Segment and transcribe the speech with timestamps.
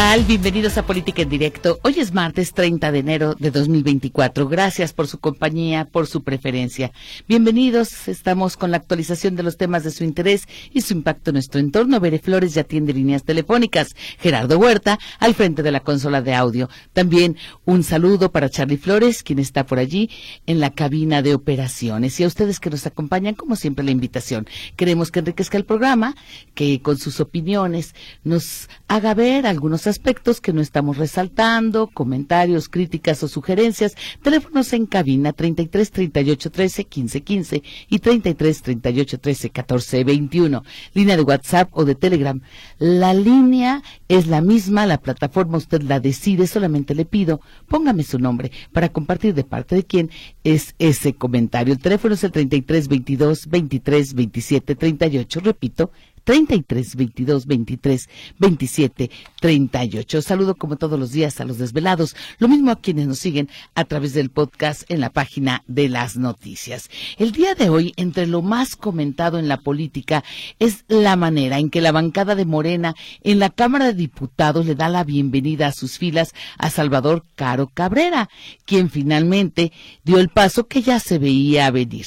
[0.00, 0.24] ¿Qué tal?
[0.24, 1.78] Bienvenidos a Política en Directo.
[1.82, 4.48] Hoy es martes 30 de enero de 2024.
[4.48, 6.90] Gracias por su compañía, por su preferencia.
[7.28, 8.08] Bienvenidos.
[8.08, 11.60] Estamos con la actualización de los temas de su interés y su impacto en nuestro
[11.60, 12.00] entorno.
[12.00, 13.94] Bere Flores ya atiende líneas telefónicas.
[14.18, 16.70] Gerardo Huerta al frente de la consola de audio.
[16.94, 20.08] También un saludo para Charlie Flores, quien está por allí
[20.46, 22.18] en la cabina de operaciones.
[22.18, 24.46] Y a ustedes que nos acompañan, como siempre, la invitación.
[24.76, 26.16] Queremos que enriquezca el programa,
[26.54, 33.22] que con sus opiniones nos haga ver algunos aspectos que no estamos resaltando, comentarios, críticas
[33.22, 40.04] o sugerencias, teléfonos en cabina 33 38 13 15 15 y 33 38 13 14
[40.04, 40.62] 21,
[40.94, 42.40] línea de WhatsApp o de Telegram.
[42.78, 48.18] La línea es la misma, la plataforma usted la decide, solamente le pido, póngame su
[48.18, 50.10] nombre para compartir de parte de quién
[50.44, 51.74] es ese comentario.
[51.74, 55.90] El teléfono es el 33 22 23 27 38, repito,
[56.24, 60.22] 33 22 23 27 38.
[60.22, 63.84] Saludo como todos los días a los desvelados, lo mismo a quienes nos siguen a
[63.84, 66.88] través del podcast en la página de las noticias.
[67.18, 70.24] El día de hoy, entre lo más comentado en la política,
[70.58, 74.74] es la manera en que la bancada de Morena en la Cámara de Diputados le
[74.74, 78.28] da la bienvenida a sus filas a Salvador Caro Cabrera,
[78.64, 79.72] quien finalmente
[80.04, 82.06] dio el paso que ya se veía venir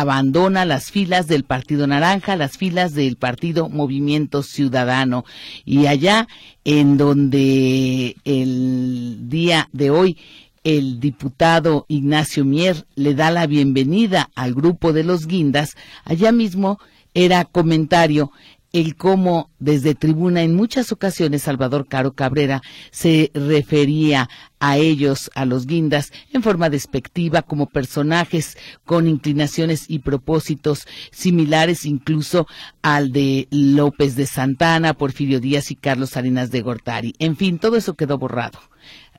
[0.00, 5.26] abandona las filas del Partido Naranja, las filas del Partido Movimiento Ciudadano.
[5.66, 6.28] Y allá
[6.64, 10.16] en donde el día de hoy
[10.64, 16.78] el diputado Ignacio Mier le da la bienvenida al grupo de los guindas, allá mismo
[17.12, 18.32] era comentario
[18.72, 24.28] el cómo desde tribuna en muchas ocasiones Salvador Caro Cabrera se refería
[24.60, 31.84] a ellos, a los guindas, en forma despectiva, como personajes con inclinaciones y propósitos similares
[31.84, 32.46] incluso
[32.80, 37.14] al de López de Santana, Porfirio Díaz y Carlos Salinas de Gortari.
[37.18, 38.58] En fin, todo eso quedó borrado.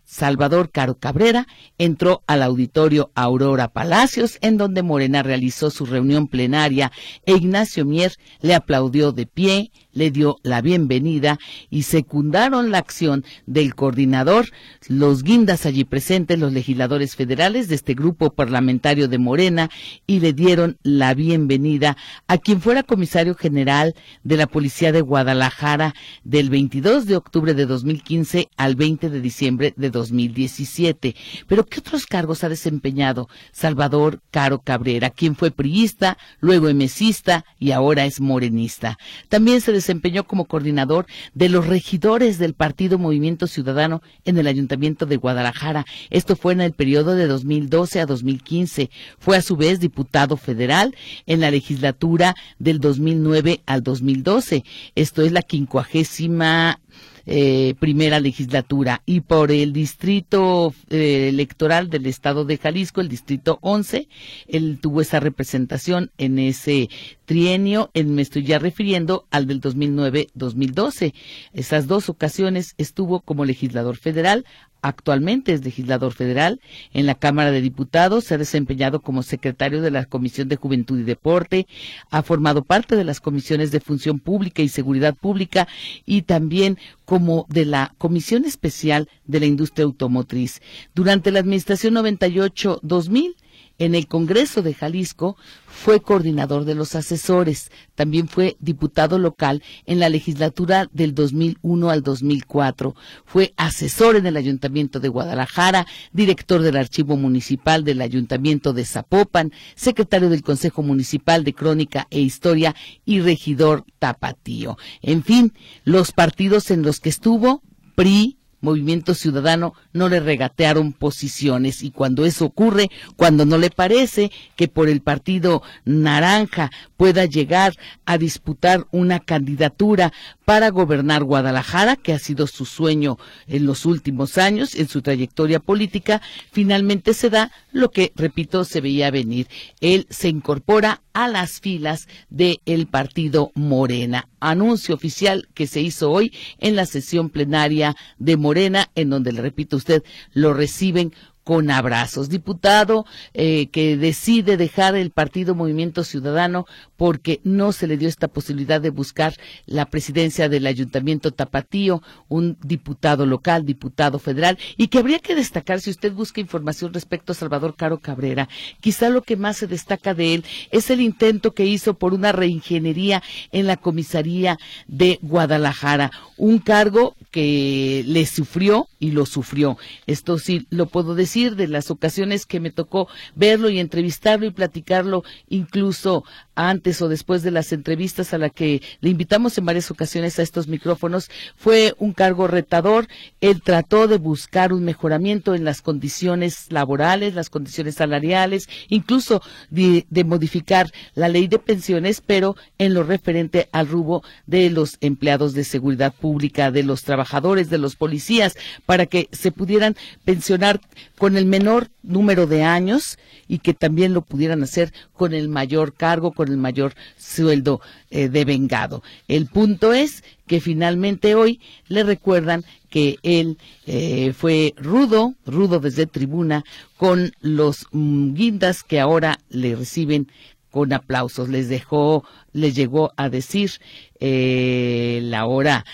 [0.06, 1.48] Salvador Caro Cabrera
[1.78, 6.92] entró al auditorio Aurora Palacios, en donde Morena realizó su reunión plenaria
[7.26, 11.40] e Ignacio Mier le aplaudió de pie, le dio la bienvenida
[11.70, 14.50] y secundaron la acción del coordinador,
[14.88, 19.70] los guindas allí presentes, los legisladores federales de este grupo parlamentario de Morena
[20.06, 25.94] y le dieron la bienvenida a quien fuera comisario general de la Policía de Guadalajara
[26.24, 31.16] del 22 de octubre de 2015 al 20 de diciembre de 2017.
[31.48, 37.72] Pero ¿qué otros cargos ha desempeñado Salvador Caro Cabrera, quien fue priista, luego emesista y
[37.72, 38.98] ahora es morenista?
[39.30, 45.06] También se desempeñó como coordinador de los regidores del Partido Movimiento Ciudadano en el Ayuntamiento
[45.06, 45.86] de Guadalajara.
[46.10, 48.90] Esto fue en el periodo de 2012 a 2015.
[49.20, 50.96] Fue a su vez diputado federal
[51.26, 54.64] en la legislatura del 2009 al 2012.
[54.96, 56.80] Esto es la quincuagésima
[57.26, 63.60] eh, primera legislatura y por el distrito eh, electoral del estado de Jalisco, el distrito
[63.62, 64.08] 11,
[64.48, 66.90] él tuvo esa representación en ese
[67.26, 71.14] trienio, me estoy ya refiriendo al del 2009-2012.
[71.54, 74.46] Esas dos ocasiones estuvo como legislador federal,
[74.84, 76.60] Actualmente es legislador federal
[76.92, 81.00] en la Cámara de Diputados, se ha desempeñado como secretario de la Comisión de Juventud
[81.00, 81.68] y Deporte,
[82.12, 85.70] ha formado parte de las comisiones de Función Pública y Seguridad Pública
[86.06, 90.62] y también como de la Comisión Especial de la Industria Automotriz.
[90.94, 93.36] Durante la Administración 98-2000
[93.80, 97.72] en el Congreso de Jalisco fue coordinador de los asesores.
[97.96, 102.96] También fue diputado local en la legislatura del 2001 al 2004.
[103.26, 109.52] Fue asesor en el Ayuntamiento de Guadalajara, director del Archivo Municipal del Ayuntamiento de Zapopan,
[109.76, 112.76] secretario del Consejo Municipal de Crónica e Historia
[113.06, 114.78] y regidor tapatío.
[115.02, 115.54] En fin,
[115.84, 117.64] los partidos en los que estuvo,
[117.96, 121.84] PRI, Movimiento Ciudadano no le regatearon posiciones.
[121.84, 127.76] Y cuando eso ocurre, cuando no le parece que por el partido naranja pueda llegar
[128.06, 130.14] a disputar una candidatura
[130.46, 133.18] para gobernar Guadalajara, que ha sido su sueño
[133.48, 138.82] en los últimos años, en su trayectoria política, finalmente se da lo que, repito, se
[138.82, 139.48] veía venir.
[139.82, 144.28] Él se incorpora a las filas del partido Morena.
[144.40, 149.42] Anuncio oficial que se hizo hoy en la sesión plenaria de Morena, en donde, le
[149.42, 150.04] repito a usted,
[150.34, 151.14] lo reciben
[151.44, 152.30] con abrazos.
[152.30, 156.66] Diputado eh, que decide dejar el partido Movimiento Ciudadano
[156.98, 159.36] porque no se le dio esta posibilidad de buscar
[159.66, 165.82] la presidencia del Ayuntamiento Tapatío, un diputado local, diputado federal, y que habría que destacar,
[165.82, 168.48] si usted busca información respecto a Salvador Caro Cabrera,
[168.80, 172.32] quizá lo que más se destaca de él es el intento que hizo por una
[172.32, 174.58] reingeniería en la comisaría
[174.88, 179.78] de Guadalajara, un cargo que le sufrió y lo sufrió.
[180.08, 184.52] Esto sí lo puedo decir de las ocasiones que me tocó verlo y entrevistarlo y
[184.52, 186.24] platicarlo incluso
[186.56, 190.44] antes o después de las entrevistas a la que le invitamos en varias ocasiones a
[190.44, 193.08] estos micrófonos, fue un cargo retador.
[193.42, 200.06] Él trató de buscar un mejoramiento en las condiciones laborales, las condiciones salariales, incluso de,
[200.24, 205.64] modificar la ley de pensiones, pero en lo referente al rubo de los empleados de
[205.64, 208.56] seguridad pública, de los trabajadores, de los policías,
[208.86, 210.80] para que se pudieran pensionar
[211.18, 213.18] con el menor número de años
[213.48, 218.30] y que también lo pudieran hacer con el mayor cargo, con el mayor sueldo eh,
[218.30, 219.02] de vengado.
[219.28, 223.58] El punto es que finalmente hoy le recuerdan que él
[223.88, 226.64] eh, fue rudo, rudo desde tribuna,
[226.98, 230.28] con los mm, guindas que ahora le reciben
[230.70, 231.50] con aplausos.
[231.50, 233.72] Les dejó, les llegó a decir
[234.20, 235.86] eh, la hora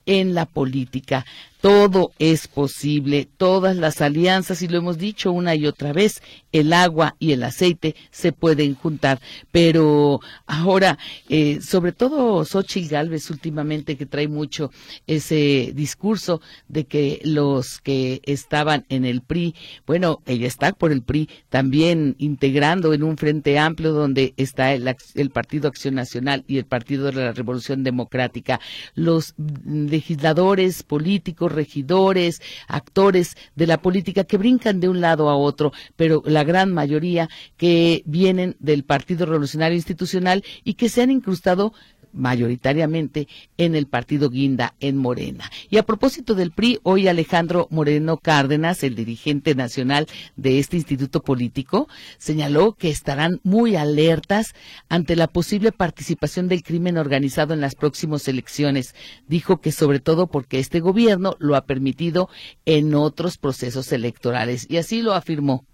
[0.06, 1.24] en la política
[1.64, 6.20] todo es posible, todas las alianzas, y lo hemos dicho una y otra vez,
[6.52, 9.18] el agua y el aceite se pueden juntar.
[9.50, 10.98] Pero ahora,
[11.30, 14.72] eh, sobre todo Xochitl Galvez últimamente que trae mucho
[15.06, 19.54] ese discurso de que los que estaban en el PRI,
[19.86, 24.94] bueno, ella está por el PRI, también integrando en un frente amplio donde está el,
[25.14, 28.60] el Partido Acción Nacional y el Partido de la Revolución Democrática,
[28.94, 29.34] los
[29.64, 36.22] legisladores políticos, regidores, actores de la política que brincan de un lado a otro, pero
[36.26, 41.72] la gran mayoría que vienen del Partido Revolucionario Institucional y que se han incrustado
[42.14, 43.28] mayoritariamente
[43.58, 45.50] en el partido Guinda en Morena.
[45.68, 50.06] Y a propósito del PRI, hoy Alejandro Moreno Cárdenas, el dirigente nacional
[50.36, 51.88] de este instituto político,
[52.18, 54.54] señaló que estarán muy alertas
[54.88, 58.94] ante la posible participación del crimen organizado en las próximas elecciones.
[59.28, 62.28] Dijo que sobre todo porque este gobierno lo ha permitido
[62.64, 65.66] en otros procesos electorales y así lo afirmó.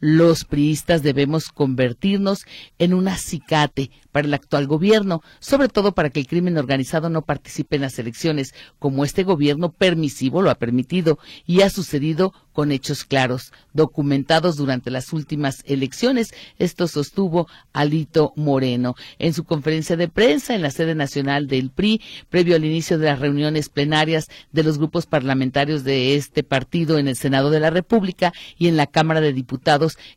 [0.00, 2.44] Los priistas debemos convertirnos
[2.78, 7.22] en un acicate para el actual gobierno, sobre todo para que el crimen organizado no
[7.22, 12.72] participe en las elecciones, como este gobierno permisivo lo ha permitido y ha sucedido con
[12.72, 16.34] hechos claros, documentados durante las últimas elecciones.
[16.58, 22.00] Esto sostuvo Alito Moreno en su conferencia de prensa en la sede nacional del PRI,
[22.28, 27.06] previo al inicio de las reuniones plenarias de los grupos parlamentarios de este partido en
[27.06, 29.57] el Senado de la República y en la Cámara de Diputados.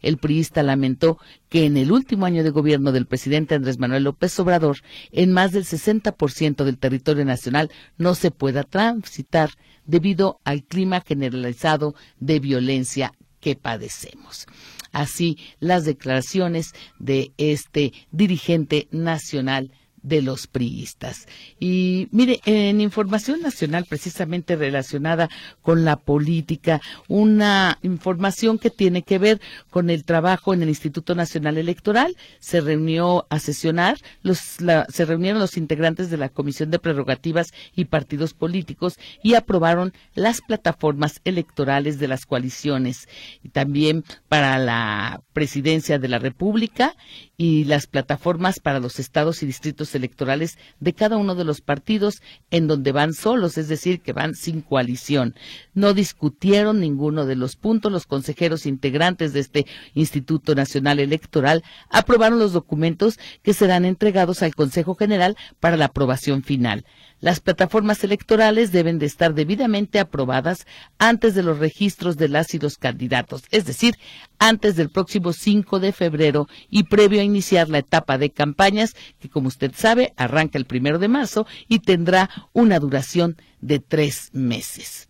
[0.02, 1.18] El priista lamentó
[1.50, 4.78] que en el último año de gobierno del presidente Andrés Manuel López Obrador,
[5.12, 9.52] en más del 60% del territorio nacional no se pueda transitar
[9.86, 14.46] debido al clima generalizado de violencia que padecemos.
[14.92, 19.72] Así, las declaraciones de este dirigente nacional
[20.03, 21.27] de los priistas.
[21.59, 25.30] Y mire, en información nacional precisamente relacionada
[25.61, 31.16] con la política, una información que tiene que ver con el trabajo en el Instituto
[31.16, 36.80] Nacional Electoral, se reunió a sesionar, los, se reunieron los integrantes de la Comisión de
[36.80, 43.07] Prerrogativas y Partidos Políticos y aprobaron las plataformas electorales de las coaliciones
[43.44, 46.95] y también para la presidencia de la República
[47.37, 52.21] y las plataformas para los estados y distritos electorales de cada uno de los partidos
[52.50, 55.36] en donde van solos, es decir, que van sin coalición.
[55.74, 57.92] No discutieron ninguno de los puntos.
[57.92, 64.56] Los consejeros integrantes de este Instituto Nacional Electoral aprobaron los documentos que serán entregados al
[64.56, 66.86] Consejo General para la aprobación final.
[67.21, 70.66] Las plataformas electorales deben de estar debidamente aprobadas
[70.97, 73.95] antes de los registros de las y los candidatos, es decir,
[74.40, 79.30] antes del próximo 5 de febrero y previo a iniciar la etapa de campañas que,
[79.30, 85.07] como usted sabe, arranca el primero de marzo y tendrá una duración de tres meses.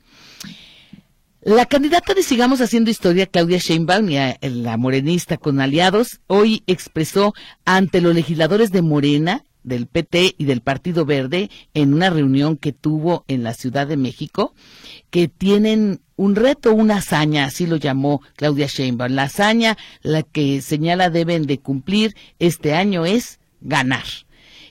[1.44, 4.10] La candidata de Sigamos Haciendo Historia, Claudia Sheinbaum,
[4.42, 10.62] la morenista con aliados, hoy expresó ante los legisladores de Morena del PT y del
[10.62, 14.54] Partido Verde en una reunión que tuvo en la Ciudad de México,
[15.10, 19.14] que tienen un reto, una hazaña, así lo llamó Claudia Sheinbaum.
[19.14, 24.04] La hazaña, la que señala deben de cumplir este año es ganar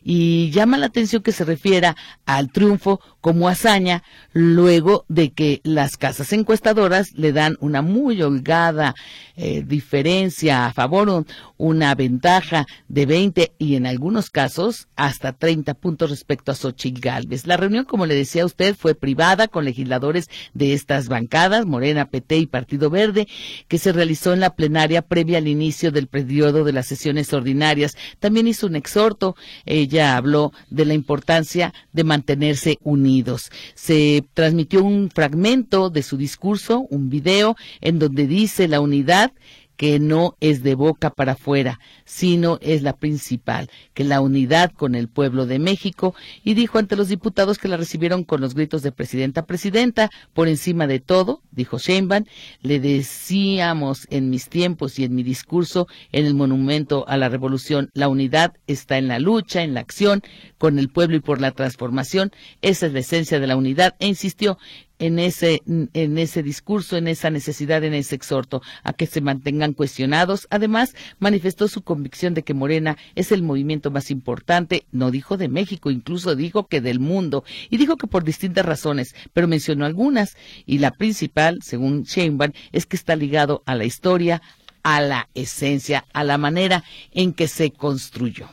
[0.02, 5.96] y llama la atención que se refiera al triunfo como hazaña luego de que las
[5.96, 8.94] casas encuestadoras le dan una muy holgada
[9.36, 11.26] eh, diferencia a favor,
[11.60, 17.46] una ventaja de 20 y en algunos casos hasta 30 puntos respecto a Xochitl Galvez.
[17.46, 22.06] La reunión, como le decía a usted, fue privada con legisladores de estas bancadas, Morena,
[22.06, 23.28] PT y Partido Verde,
[23.68, 27.94] que se realizó en la plenaria previa al inicio del periodo de las sesiones ordinarias.
[28.18, 29.36] También hizo un exhorto,
[29.66, 33.50] ella habló de la importancia de mantenerse unidos.
[33.74, 39.32] Se transmitió un fragmento de su discurso, un video, en donde dice la unidad
[39.80, 44.94] que no es de boca para afuera, sino es la principal, que la unidad con
[44.94, 48.82] el pueblo de México, y dijo ante los diputados que la recibieron con los gritos
[48.82, 52.26] de presidenta, presidenta, por encima de todo, dijo Sheinbaum,
[52.60, 57.88] le decíamos en mis tiempos y en mi discurso en el monumento a la revolución,
[57.94, 60.20] la unidad está en la lucha, en la acción,
[60.58, 64.08] con el pueblo y por la transformación, esa es la esencia de la unidad, e
[64.08, 64.58] insistió
[65.00, 69.72] en ese, en ese discurso, en esa necesidad, en ese exhorto a que se mantengan
[69.72, 70.46] cuestionados.
[70.50, 75.48] Además, manifestó su convicción de que Morena es el movimiento más importante, no dijo de
[75.48, 80.36] México, incluso dijo que del mundo, y dijo que por distintas razones, pero mencionó algunas,
[80.66, 84.42] y la principal, según Sheinbaum, es que está ligado a la historia,
[84.82, 88.48] a la esencia, a la manera en que se construyó.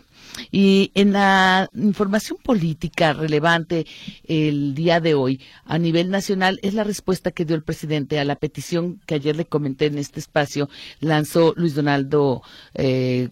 [0.51, 3.85] Y en la información política relevante
[4.25, 8.25] el día de hoy a nivel nacional es la respuesta que dio el presidente a
[8.25, 12.41] la petición que ayer le comenté en este espacio, lanzó Luis Donaldo
[12.73, 13.29] eh,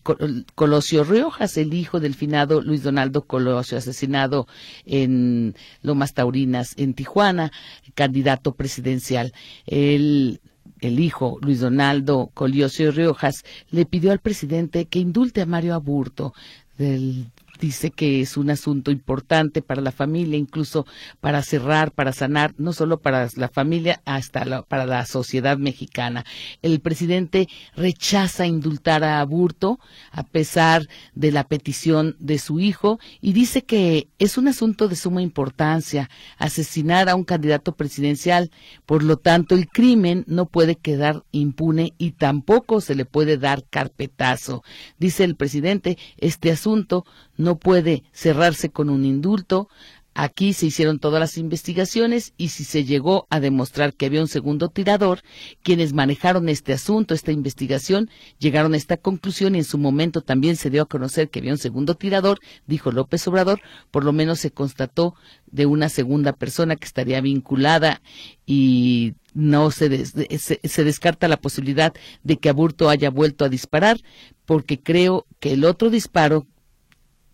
[0.56, 4.48] Colosio Riojas, el hijo del finado Luis Donaldo Colosio, asesinado
[4.86, 7.52] en Lomas Taurinas, en Tijuana,
[7.94, 9.34] candidato presidencial.
[9.66, 10.40] El
[10.82, 16.34] el hijo, Luis Donaldo Colosio Riojas, le pidió al presidente que indulte a Mario Aburto,
[16.78, 17.26] del
[17.60, 20.86] dice que es un asunto importante para la familia, incluso
[21.20, 26.26] para cerrar, para sanar, no solo para la familia, hasta para la sociedad mexicana.
[26.62, 29.80] El presidente rechaza indultar a Aburto
[30.12, 34.96] a pesar de la petición de su hijo y dice que es un asunto de
[34.96, 38.52] suma importancia asesinar a un candidato presidencial.
[38.86, 43.64] Por lo tanto, el crimen no puede quedar impune y tampoco se le puede dar
[43.70, 44.64] carpetazo.
[44.98, 47.06] Dice el presidente, este asunto
[47.38, 49.70] no puede cerrarse con un indulto.
[50.18, 54.30] Aquí se hicieron todas las investigaciones y si se llegó a demostrar que había un
[54.30, 55.20] segundo tirador,
[55.62, 60.56] quienes manejaron este asunto, esta investigación, llegaron a esta conclusión y en su momento también
[60.56, 63.60] se dio a conocer que había un segundo tirador, dijo López Obrador,
[63.92, 65.16] por lo menos se constató
[65.48, 68.02] de una segunda persona que estaría vinculada
[68.46, 73.98] y no se, se, se, descarta la posibilidad de que Aburto haya vuelto a disparar,
[74.46, 76.48] porque creo que el otro disparo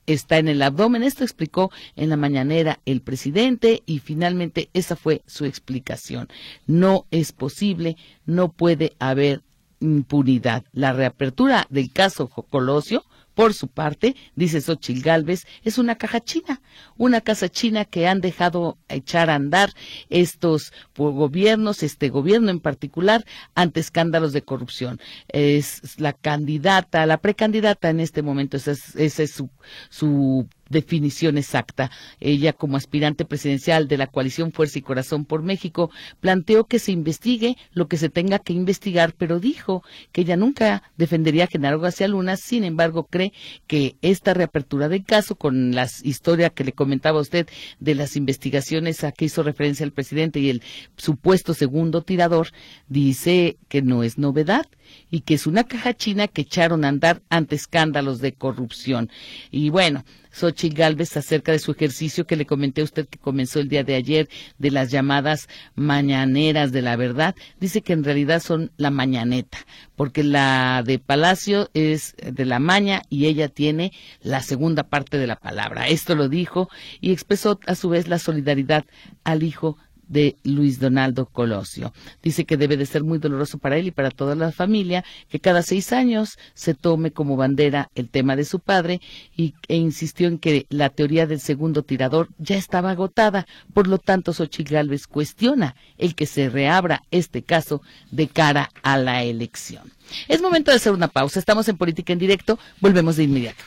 [0.08, 1.04] está en el abdomen.
[1.04, 6.28] Esto explicó en la mañanera el presidente y finalmente esa fue su explicación.
[6.68, 9.42] No es posible, no puede haber
[9.80, 10.64] impunidad.
[10.72, 13.04] La reapertura del caso Colosio
[13.42, 16.62] por su parte, dice Xochil Gálvez, es una caja china,
[16.96, 19.72] una casa china que han dejado echar a andar
[20.12, 25.00] estos gobiernos, este gobierno en particular, ante escándalos de corrupción.
[25.28, 29.50] Es la candidata, la precandidata en este momento, ese es, su,
[29.90, 31.92] su definición exacta.
[32.20, 36.92] Ella, como aspirante presidencial de la coalición Fuerza y Corazón por México, planteó que se
[36.92, 41.80] investigue lo que se tenga que investigar, pero dijo que ella nunca defendería a Genaro
[41.80, 43.34] García Luna, sin embargo, cree
[43.68, 47.48] que esta reapertura del caso, con la historia que le comentaba a usted
[47.80, 50.64] de las investigaciones a que hizo referencia el presidente y el
[50.98, 52.50] supuesto segundo tirador,
[52.88, 54.66] dice que no es novedad
[55.10, 59.10] y que es una caja china que echaron a andar ante escándalos de corrupción.
[59.52, 63.60] Y bueno, Xochitl Galvez acerca de su ejercicio que le comenté a usted que comenzó
[63.60, 68.42] el día de ayer de las llamadas mañaneras de la verdad, dice que en realidad
[68.42, 69.58] son la mañaneta,
[69.96, 75.28] porque la de Palacio es de la maña y ella tiene la segunda parte de
[75.28, 75.88] la palabra.
[75.88, 76.70] Esto lo dijo
[77.02, 78.86] y expresó a su vez la solidaridad
[79.24, 79.78] al hijo
[80.12, 81.94] de Luis Donaldo Colosio.
[82.22, 85.40] Dice que debe de ser muy doloroso para él y para toda la familia que
[85.40, 89.02] cada seis años se tome como bandera el tema de su padre
[89.36, 93.48] y, e insistió en que la teoría del segundo tirador ya estaba agotada.
[93.74, 98.98] Por lo tanto, Xochitl Gálvez cuestiona el que se reabra este caso de cara a
[98.98, 99.92] la elección.
[100.28, 101.40] Es momento de hacer una pausa.
[101.40, 102.60] Estamos en Política en Directo.
[102.82, 103.64] Volvemos de inmediato.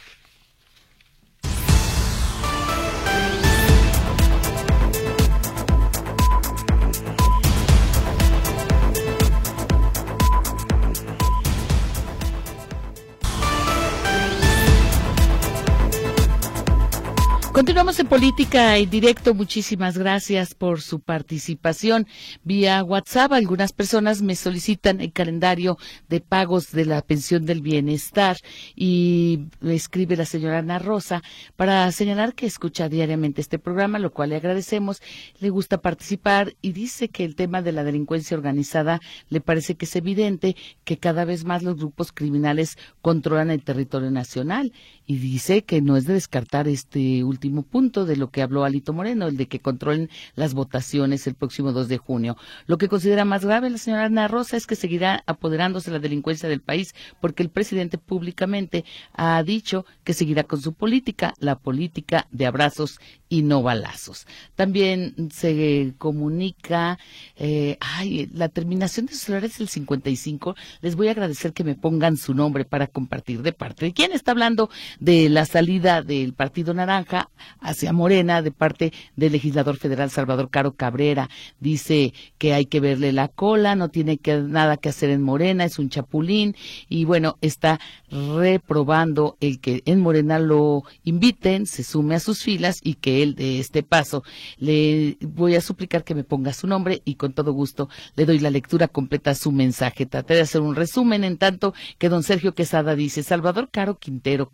[17.64, 19.32] Continuamos en política en directo.
[19.32, 22.06] Muchísimas gracias por su participación
[22.42, 23.32] vía WhatsApp.
[23.32, 25.78] Algunas personas me solicitan el calendario
[26.10, 28.36] de pagos de la pensión del bienestar
[28.76, 31.22] y me escribe la señora Ana Rosa
[31.56, 35.00] para señalar que escucha diariamente este programa, lo cual le agradecemos.
[35.40, 39.86] Le gusta participar y dice que el tema de la delincuencia organizada le parece que
[39.86, 40.54] es evidente
[40.84, 44.74] que cada vez más los grupos criminales controlan el territorio nacional
[45.06, 48.92] y dice que no es de descartar este último punto de lo que habló Alito
[48.92, 52.36] Moreno, el de que controlen las votaciones el próximo 2 de junio.
[52.66, 56.48] Lo que considera más grave la señora Ana Rosa es que seguirá apoderándose la delincuencia
[56.48, 62.26] del país porque el presidente públicamente ha dicho que seguirá con su política, la política
[62.30, 64.26] de abrazos y no balazos.
[64.54, 66.98] También se comunica,
[67.36, 70.54] eh, ay, la terminación de su celular es el 55.
[70.80, 74.32] Les voy a agradecer que me pongan su nombre para compartir de parte quién está
[74.32, 74.70] hablando
[75.00, 80.72] de la salida del Partido Naranja hacia Morena de parte del legislador federal Salvador Caro
[80.72, 81.28] Cabrera.
[81.60, 85.64] Dice que hay que verle la cola, no tiene que, nada que hacer en Morena,
[85.64, 86.56] es un chapulín
[86.88, 92.80] y bueno, está reprobando el que en Morena lo inviten, se sume a sus filas
[92.82, 94.24] y que él de este paso
[94.58, 98.38] le voy a suplicar que me ponga su nombre y con todo gusto le doy
[98.38, 100.06] la lectura completa a su mensaje.
[100.06, 104.52] Traté de hacer un resumen en tanto que don Sergio Quesada dice Salvador Caro Quintero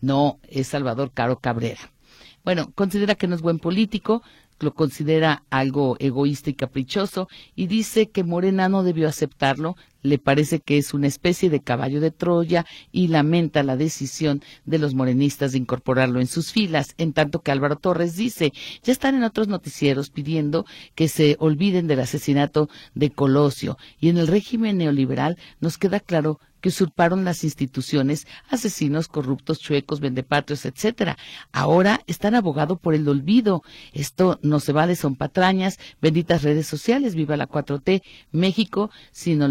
[0.00, 1.93] no, es Salvador Caro Cabrera.
[2.44, 4.22] Bueno, considera que no es buen político,
[4.60, 10.60] lo considera algo egoísta y caprichoso y dice que Morena no debió aceptarlo, le parece
[10.60, 15.52] que es una especie de caballo de Troya y lamenta la decisión de los morenistas
[15.52, 19.48] de incorporarlo en sus filas, en tanto que Álvaro Torres dice, ya están en otros
[19.48, 25.78] noticieros pidiendo que se olviden del asesinato de Colosio y en el régimen neoliberal nos
[25.78, 31.18] queda claro que usurparon las instituciones, asesinos, corruptos, chuecos, vendepatrios, etcétera.
[31.52, 33.62] Ahora están abogados por el olvido.
[33.92, 39.42] Esto no se vale, son patrañas, benditas redes sociales, viva la 4T, México sin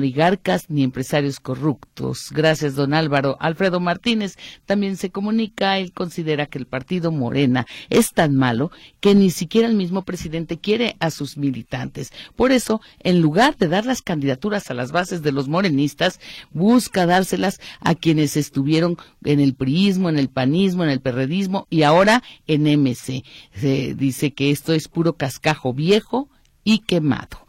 [0.68, 2.30] ni empresarios corruptos.
[2.32, 3.38] Gracias, don Álvaro.
[3.40, 9.16] Alfredo Martínez también se comunica, él considera que el partido Morena es tan malo que
[9.16, 12.12] ni siquiera el mismo presidente quiere a sus militantes.
[12.36, 16.20] Por eso, en lugar de dar las candidaturas a las bases de los morenistas,
[16.52, 21.84] busca dárselas a quienes estuvieron en el priismo, en el panismo, en el perredismo y
[21.84, 23.24] ahora en MC.
[23.54, 26.30] Se dice que esto es puro cascajo viejo
[26.64, 27.44] y quemado.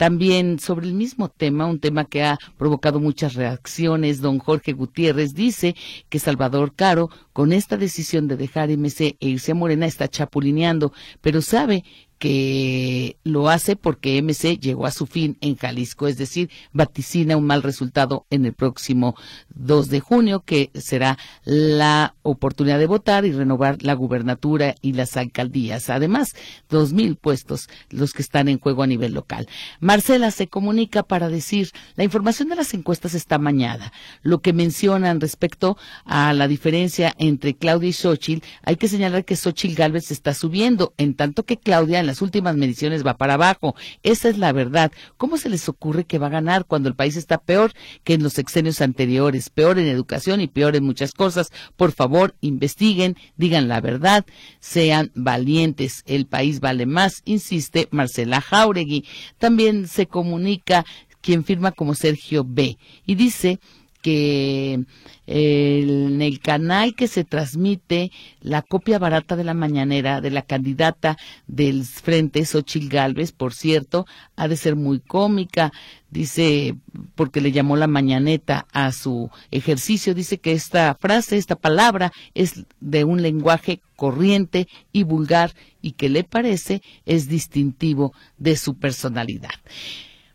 [0.00, 5.34] También sobre el mismo tema, un tema que ha provocado muchas reacciones, don Jorge Gutiérrez
[5.34, 5.76] dice
[6.08, 10.94] que Salvador Caro, con esta decisión de dejar MC e irse a Morena, está chapulineando,
[11.20, 11.84] pero sabe
[12.20, 17.46] que lo hace porque MC llegó a su fin en Jalisco, es decir, vaticina un
[17.46, 19.16] mal resultado en el próximo
[19.54, 25.16] 2 de junio, que será la oportunidad de votar y renovar la gubernatura y las
[25.16, 25.88] alcaldías.
[25.88, 26.36] Además,
[26.68, 29.48] dos mil puestos los que están en juego a nivel local.
[29.80, 33.94] Marcela se comunica para decir, la información de las encuestas está mañada.
[34.20, 39.36] Lo que mencionan respecto a la diferencia entre Claudia y Xochitl, hay que señalar que
[39.36, 43.76] Xochitl Gálvez está subiendo, en tanto que Claudia las últimas mediciones va para abajo.
[44.02, 44.90] Esa es la verdad.
[45.16, 48.22] ¿Cómo se les ocurre que va a ganar cuando el país está peor que en
[48.24, 49.48] los sexenios anteriores?
[49.48, 51.52] Peor en educación y peor en muchas cosas.
[51.76, 54.26] Por favor, investiguen, digan la verdad,
[54.58, 56.02] sean valientes.
[56.04, 59.04] El país vale más, insiste Marcela Jauregui.
[59.38, 60.84] También se comunica
[61.20, 62.76] quien firma como Sergio B.
[63.06, 63.60] Y dice
[64.02, 64.84] que
[65.26, 68.10] en el canal que se transmite
[68.40, 74.06] la copia barata de la mañanera de la candidata del Frente, Xochil Gálvez, por cierto,
[74.34, 75.72] ha de ser muy cómica,
[76.10, 76.74] dice,
[77.14, 82.64] porque le llamó la mañaneta a su ejercicio, dice que esta frase, esta palabra es
[82.80, 89.50] de un lenguaje corriente y vulgar y que le parece es distintivo de su personalidad.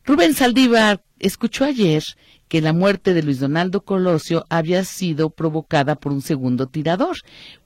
[0.06, 2.04] Rubén Saldívar escuchó ayer
[2.48, 7.18] que la muerte de Luis Donaldo Colosio había sido provocada por un segundo tirador.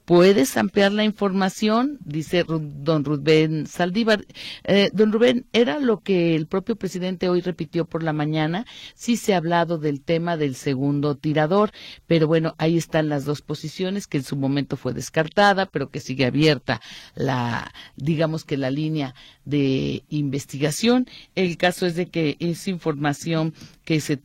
[0.09, 1.99] ¿Puedes ampliar la información?
[2.03, 4.25] Dice don Rubén Saldívar.
[4.63, 8.65] Eh, don Rubén, era lo que el propio presidente hoy repitió por la mañana.
[8.95, 11.69] Sí se ha hablado del tema del segundo tirador,
[12.07, 15.99] pero bueno, ahí están las dos posiciones que en su momento fue descartada, pero que
[15.99, 16.81] sigue abierta
[17.13, 19.13] la, digamos que la línea
[19.45, 21.05] de investigación.
[21.35, 23.53] El caso es de que es información
[23.85, 24.19] que se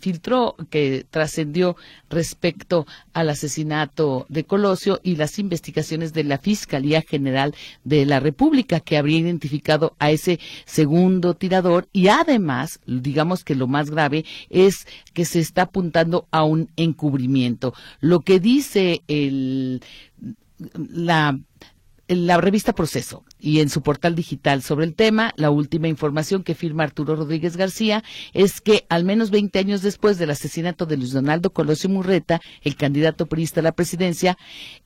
[0.00, 1.76] filtró, que trascendió
[2.08, 8.80] respecto al asesinato de Colosio y las investigaciones de la Fiscalía General de la República,
[8.80, 14.86] que habría identificado a ese segundo tirador y además, digamos que lo más grave es
[15.14, 17.72] que se está apuntando a un encubrimiento.
[18.00, 19.82] Lo que dice el
[20.76, 21.38] la
[22.06, 26.54] la revista Proceso y en su portal digital sobre el tema, la última información que
[26.54, 28.02] firma Arturo Rodríguez García
[28.32, 32.74] es que al menos 20 años después del asesinato de Luis Donaldo Colosio Murreta, el
[32.74, 34.38] candidato priista a la presidencia,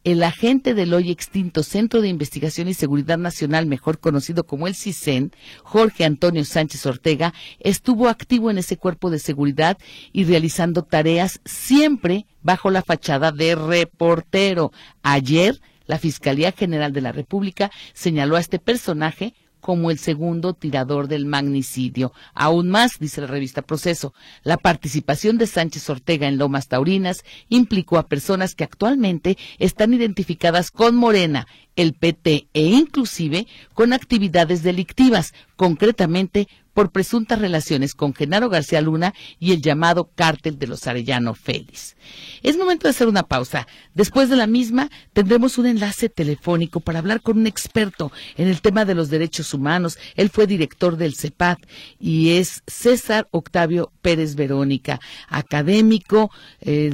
[0.02, 4.74] el agente del hoy extinto Centro de Investigación y Seguridad Nacional, mejor conocido como el
[4.74, 5.30] CISEN,
[5.62, 9.78] Jorge Antonio Sánchez Ortega, estuvo activo en ese cuerpo de seguridad
[10.12, 14.72] y realizando tareas siempre bajo la fachada de reportero.
[15.04, 21.08] Ayer, la Fiscalía General de la República señaló a este personaje como el segundo tirador
[21.08, 22.12] del magnicidio.
[22.34, 27.98] Aún más, dice la revista Proceso, la participación de Sánchez Ortega en Lomas Taurinas implicó
[27.98, 35.34] a personas que actualmente están identificadas con Morena, el PT e inclusive con actividades delictivas,
[35.56, 36.48] concretamente
[36.78, 41.96] por presuntas relaciones con Genaro García Luna y el llamado cártel de los Arellano Félix.
[42.44, 43.66] Es momento de hacer una pausa.
[43.94, 48.60] Después de la misma tendremos un enlace telefónico para hablar con un experto en el
[48.60, 49.98] tema de los derechos humanos.
[50.14, 51.58] Él fue director del CEPAD
[51.98, 56.30] y es César Octavio Pérez Verónica, académico,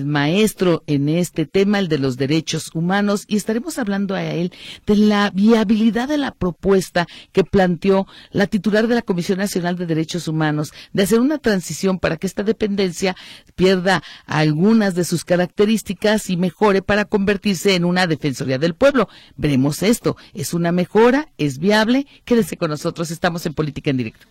[0.02, 4.50] maestro en este tema, el de los derechos humanos, y estaremos hablando a él
[4.86, 9.42] de la viabilidad de la propuesta que planteó la titular de la Comisión
[9.74, 13.16] De Derechos Humanos de hacer una transición para que esta dependencia
[13.54, 19.08] pierda algunas de sus características y mejore para convertirse en una defensoría del pueblo.
[19.36, 20.16] Veremos esto.
[20.32, 21.28] ¿Es una mejora?
[21.38, 22.06] ¿Es viable?
[22.24, 23.10] Quédese con nosotros.
[23.10, 24.26] Estamos en Política en Directo.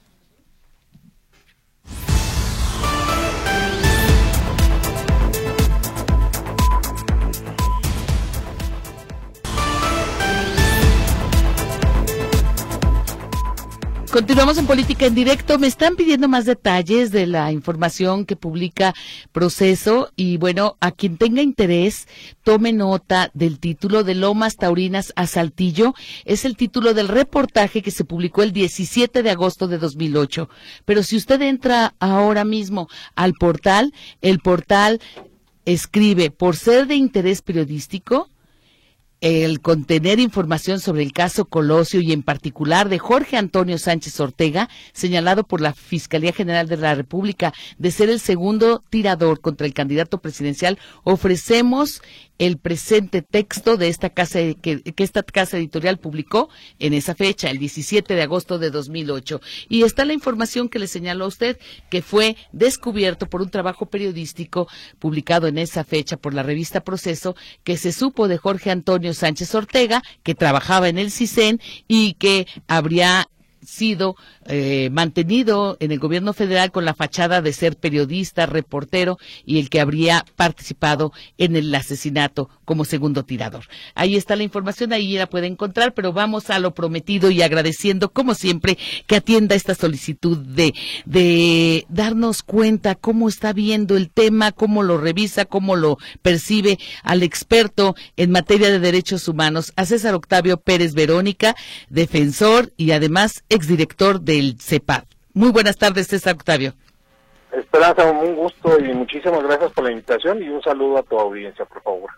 [14.13, 15.57] Continuamos en Política en Directo.
[15.57, 18.93] Me están pidiendo más detalles de la información que publica
[19.31, 22.07] Proceso y bueno, a quien tenga interés,
[22.43, 25.95] tome nota del título de Lomas Taurinas a Saltillo.
[26.25, 30.47] Es el título del reportaje que se publicó el 17 de agosto de 2008.
[30.85, 35.01] Pero si usted entra ahora mismo al portal, el portal
[35.65, 38.29] escribe, por ser de interés periodístico,
[39.23, 44.67] el contener información sobre el caso Colosio y en particular de Jorge Antonio Sánchez Ortega,
[44.91, 49.73] señalado por la Fiscalía General de la República de ser el segundo tirador contra el
[49.73, 52.01] candidato presidencial, ofrecemos
[52.39, 57.57] el presente texto de esta casa que, esta casa editorial publicó en esa fecha, el
[57.57, 59.41] 17 de agosto de 2008.
[59.69, 63.85] Y está la información que le señaló a usted, que fue descubierto por un trabajo
[63.85, 64.67] periodístico
[64.99, 69.53] publicado en esa fecha por la revista Proceso, que se supo de Jorge Antonio Sánchez
[69.55, 73.27] Ortega, que trabajaba en el CISEN y que habría
[73.65, 79.59] sido eh, mantenido en el gobierno federal con la fachada de ser periodista, reportero y
[79.59, 83.65] el que habría participado en el asesinato como segundo tirador.
[83.95, 88.11] Ahí está la información, ahí la puede encontrar, pero vamos a lo prometido y agradeciendo,
[88.11, 90.73] como siempre, que atienda esta solicitud de,
[91.05, 97.23] de darnos cuenta cómo está viendo el tema, cómo lo revisa, cómo lo percibe al
[97.23, 101.55] experto en materia de derechos humanos, a César Octavio Pérez Verónica,
[101.89, 105.03] defensor y además exdirector del CEPAD.
[105.33, 106.73] Muy buenas tardes, César Octavio.
[107.51, 111.65] Esperanza, un gusto y muchísimas gracias por la invitación y un saludo a tu audiencia,
[111.65, 112.09] por favor.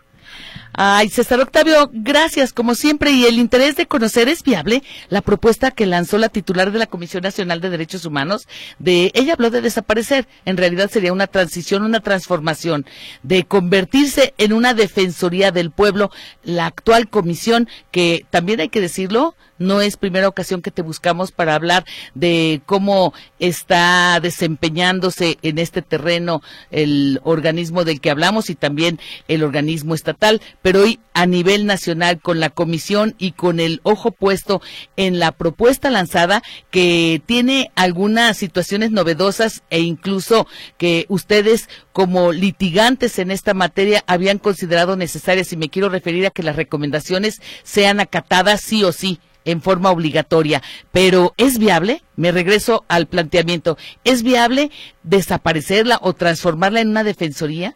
[0.72, 5.70] Ay, César Octavio, gracias como siempre y el interés de conocer es viable la propuesta
[5.70, 8.46] que lanzó la titular de la Comisión Nacional de Derechos Humanos
[8.78, 12.84] de ella habló de desaparecer, en realidad sería una transición, una transformación
[13.22, 16.10] de convertirse en una defensoría del pueblo,
[16.44, 21.32] la actual comisión que también hay que decirlo, no es primera ocasión que te buscamos
[21.32, 28.54] para hablar de cómo está desempeñándose en este terreno el organismo del que hablamos y
[28.54, 33.80] también el organismo estatal, pero hoy a nivel nacional con la comisión y con el
[33.84, 34.60] ojo puesto
[34.96, 43.18] en la propuesta lanzada que tiene algunas situaciones novedosas e incluso que ustedes como litigantes
[43.18, 48.00] en esta materia habían considerado necesarias y me quiero referir a que las recomendaciones sean
[48.00, 50.60] acatadas sí o sí en forma obligatoria,
[50.92, 52.02] pero ¿es viable?
[52.16, 53.78] Me regreso al planteamiento.
[54.04, 54.70] ¿Es viable
[55.02, 57.74] desaparecerla o transformarla en una defensoría?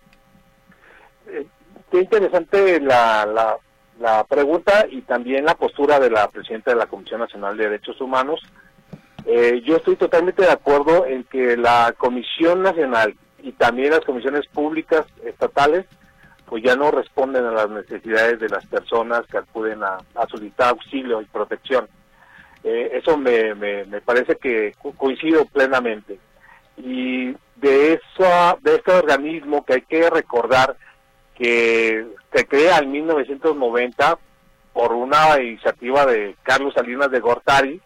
[1.28, 1.46] Eh,
[1.90, 3.58] qué interesante la,
[3.98, 8.00] la, pregunta y también la postura de la presidenta de la Comisión Nacional de Derechos
[8.00, 8.40] Humanos.
[9.26, 14.46] Eh, yo estoy totalmente de acuerdo en que la Comisión Nacional y también las comisiones
[14.48, 15.86] públicas estatales
[16.50, 21.22] pues ya no responden a las necesidades de las personas que acuden a, solicitar auxilio
[21.22, 21.88] y protección.
[22.64, 26.18] Eh, eso me, me, parece que coincido plenamente.
[26.76, 30.76] Y de, eso, de este organismo que hay que recordar
[31.36, 34.18] que se crea en 1990
[34.72, 37.80] por una iniciativa de Carlos Salinas de Gortari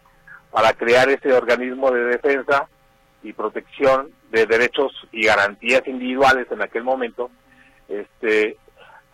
[0.49, 2.67] para crear ese organismo de defensa
[3.21, 7.29] y protección de derechos y garantías individuales en aquel momento,
[7.87, 8.57] este,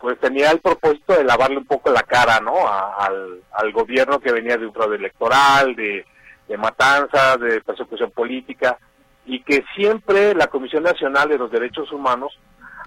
[0.00, 2.54] pues tenía el propósito de lavarle un poco la cara, ¿no?
[2.66, 6.04] al, al gobierno que venía de un fraude electoral, de,
[6.48, 8.78] de matanzas, de persecución política,
[9.26, 12.38] y que siempre la Comisión Nacional de los Derechos Humanos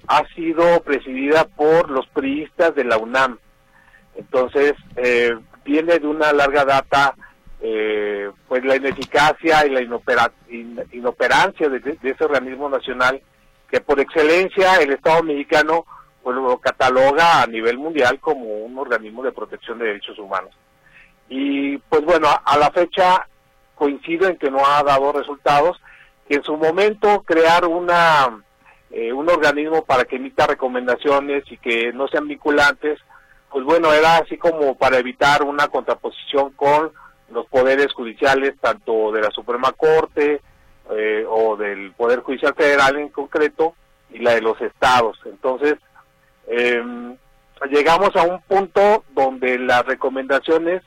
[0.08, 3.40] ha sido presidida por los priistas de la UNAM.
[4.16, 7.16] Entonces, eh, viene de una larga data
[7.62, 13.22] eh, pues la ineficacia y la inoperancia de, ese organismo nacional
[13.70, 15.86] que por excelencia el Estado mexicano
[16.26, 20.52] lo cataloga a nivel mundial como un organismo de protección de derechos humanos.
[21.30, 23.28] Y pues bueno, a, la fecha
[23.76, 25.80] coincido en que no ha dado resultados,
[26.28, 28.44] que en su momento crear una
[28.92, 33.00] eh, un organismo para que emita recomendaciones y que no sean vinculantes,
[33.52, 36.92] pues bueno, era así como para evitar una contraposición con
[37.32, 40.42] los poderes judiciales, tanto de la Suprema Corte
[40.92, 43.76] eh, o del Poder Judicial Federal en concreto,
[44.12, 45.20] y la de los estados.
[45.26, 45.76] Entonces,
[46.48, 47.18] em,
[47.70, 50.82] llegamos a un punto donde las recomendaciones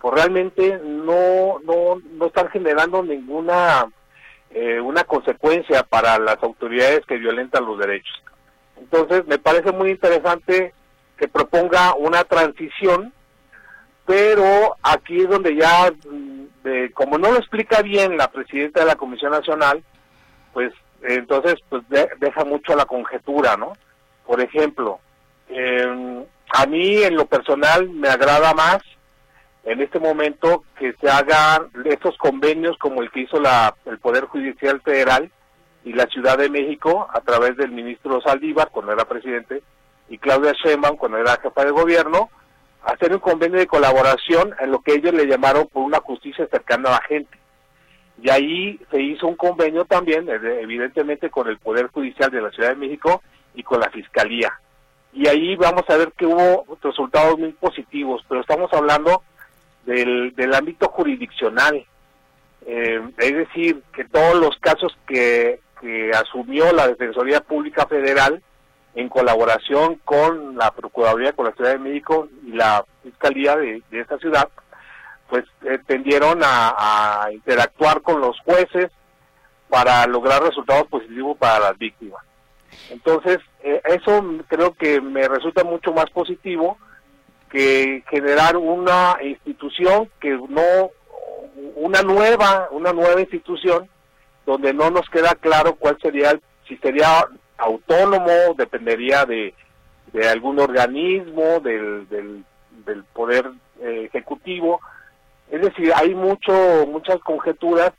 [0.00, 3.86] pues realmente no, no, no están generando ninguna
[4.50, 8.22] eh, una consecuencia para las autoridades que violentan los derechos.
[8.76, 10.72] Entonces, me parece muy interesante
[11.16, 13.12] que proponga una transición
[14.06, 18.96] pero aquí es donde ya, mm, como no lo explica bien la presidenta de la
[18.96, 19.82] Comisión Nacional,
[20.52, 23.74] pues entonces pues deja mucho a la conjetura, ¿no?
[24.26, 25.00] Por ejemplo,
[25.48, 28.78] em, a mí en lo personal me agrada más
[29.64, 34.24] en este momento que se hagan estos convenios como el que hizo la, el Poder
[34.26, 35.30] Judicial Federal
[35.84, 39.62] y la Ciudad de México a través del ministro Saldívar cuando era presidente
[40.08, 42.30] y Claudia Sheinbaum cuando era jefa de gobierno,
[42.84, 46.90] hacer un convenio de colaboración en lo que ellos le llamaron por una justicia cercana
[46.90, 47.38] a la gente.
[48.22, 52.70] Y ahí se hizo un convenio también, evidentemente, con el Poder Judicial de la Ciudad
[52.70, 53.22] de México
[53.54, 54.52] y con la Fiscalía.
[55.12, 59.22] Y ahí vamos a ver que hubo resultados muy positivos, pero estamos hablando
[59.84, 61.84] del, del ámbito jurisdiccional.
[62.66, 68.42] Eh, es decir, que todos los casos que, que asumió la Defensoría Pública Federal,
[68.94, 74.18] en colaboración con la Procuraduría, con la Ciudad de México y la Fiscalía de, esta
[74.18, 74.48] ciudad,
[75.28, 78.90] pues eh, tendieron a, interactuar con los jueces
[79.68, 82.22] para lograr resultados positivos para las víctimas.
[82.90, 86.78] Entonces, eh, eso creo que me resulta mucho más positivo
[87.50, 90.90] que generar una institución que no,
[91.76, 93.88] una nueva, una nueva institución
[94.46, 97.26] donde no nos queda claro cuál sería, si sería
[97.64, 99.54] autónomo, dependería de,
[100.12, 103.50] de algún organismo, del, del, poder
[103.80, 104.80] eh, ejecutivo.
[105.50, 106.52] Es decir, hay mucho,
[106.86, 107.92] muchas conjeturas,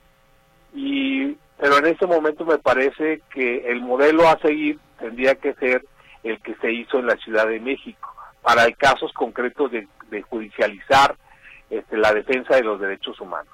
[0.74, 5.86] y, pero en este momento me parece que el modelo a seguir tendría que ser
[6.24, 11.16] el que se hizo en la Ciudad de México, para casos concretos de, de judicializar
[11.70, 13.54] este, la defensa de los derechos humanos.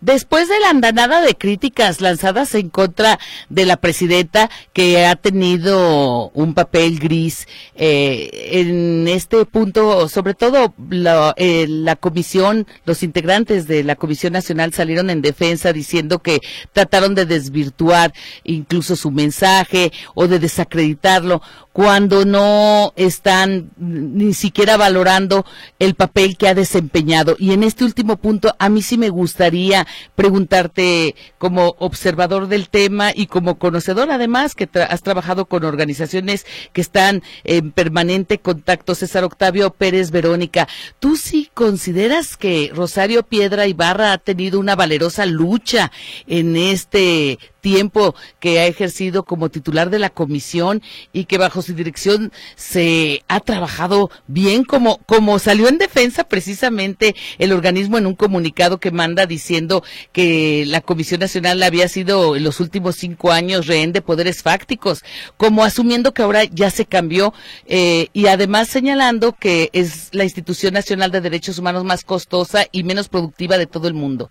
[0.00, 3.18] Después de la andanada de críticas lanzadas en contra
[3.50, 10.74] de la presidenta, que ha tenido un papel gris eh, en este punto, sobre todo
[10.88, 16.40] la, eh, la, comisión, los integrantes de la Comisión Nacional salieron en defensa diciendo que
[16.72, 25.44] trataron de desvirtuar incluso su mensaje o de desacreditarlo cuando no están ni siquiera valorando
[25.78, 27.36] el papel que ha desempeñado.
[27.38, 29.10] Y en este último punto, a mí sí me
[29.40, 36.44] gustaría preguntarte como observador del tema y como conocedor además que has trabajado con organizaciones
[36.74, 43.66] que están en permanente contacto, César Octavio Pérez Verónica, ¿tú sí consideras que Rosario Piedra
[43.66, 45.90] Ibarra ha tenido una valerosa lucha
[46.26, 51.74] en este tiempo que ha ejercido como titular de la comisión y que bajo su
[51.74, 58.14] dirección se ha trabajado bien como, como salió en defensa precisamente el organismo en un
[58.14, 63.66] comunicado que manda diciendo que la Comisión Nacional había sido en los últimos cinco años
[63.66, 65.02] rehén de poderes fácticos,
[65.38, 67.32] como asumiendo que ahora ya se cambió
[67.66, 72.84] eh, y además señalando que es la institución nacional de derechos humanos más costosa y
[72.84, 74.30] menos productiva de todo el mundo.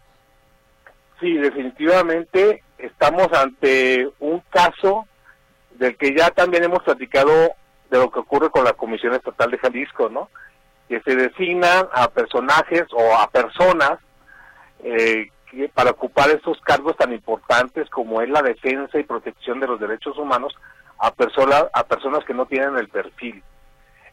[1.20, 5.06] Sí, definitivamente estamos ante un caso
[5.72, 7.32] del que ya también hemos platicado
[7.90, 10.30] de lo que ocurre con la Comisión Estatal de Jalisco, ¿no?
[10.88, 14.00] Que se designan a personajes o a personas
[14.84, 19.68] eh, que para ocupar estos cargos tan importantes como es la defensa y protección de
[19.68, 20.54] los derechos humanos
[21.00, 23.42] a personas a personas que no tienen el perfil.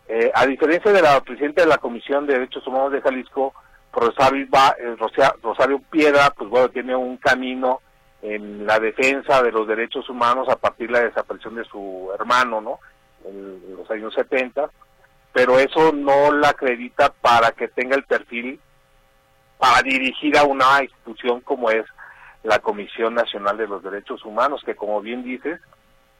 [0.09, 3.52] Eh, a diferencia de la presidenta de la Comisión de Derechos Humanos de Jalisco,
[3.92, 4.46] Rosario,
[4.79, 4.96] eh,
[5.42, 7.81] Rosario Piedra, pues bueno, tiene un camino
[8.22, 12.61] en la defensa de los derechos humanos a partir de la desaparición de su hermano,
[12.61, 12.79] ¿no?
[13.24, 14.70] En los años 70,
[15.33, 18.61] pero eso no la acredita para que tenga el perfil
[19.59, 21.87] para dirigir a una institución como es
[22.42, 25.59] la Comisión Nacional de los Derechos Humanos, que como bien dices,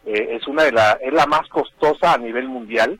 [0.05, 2.99] eh, es una de la, es la más costosa a nivel mundial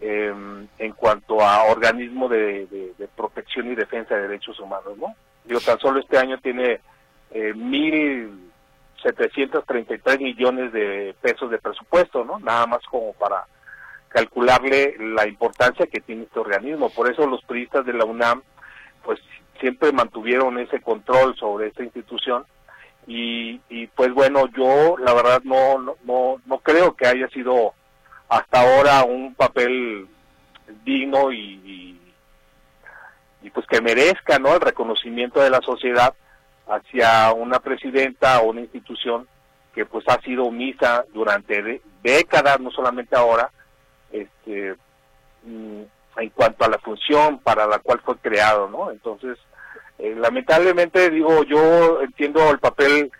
[0.00, 5.16] em, en cuanto a organismo de, protección y defensa de derechos humanos, ¿no?
[5.44, 6.80] Digo, tan solo este año tiene
[7.30, 12.38] eh, 1.733 millones de pesos de presupuesto, ¿no?
[12.40, 13.46] Nada más como para
[14.08, 16.90] calcularle la importancia que tiene este organismo.
[16.90, 18.42] Por eso los periodistas de la UNAM,
[19.04, 19.20] pues
[19.56, 22.44] siempre mantuvieron ese control sobre esta institución
[23.06, 27.72] y, pues bueno, yo la verdad no, no, no, creo que haya sido
[28.28, 30.08] hasta ahora un papel
[30.84, 32.00] digno y,
[33.42, 36.12] y, pues que merezca no el reconocimiento de la sociedad
[36.66, 39.28] hacia una presidenta o una institución
[39.72, 43.50] que pues ha sido omisa durante décadas, no solamente ahora,
[44.10, 44.74] este,
[45.44, 45.82] mm,
[46.16, 48.90] en cuanto a la función para la cual fue creado, ¿no?
[48.90, 49.38] Entonces,
[49.98, 53.10] eh, lamentablemente, digo, yo entiendo el papel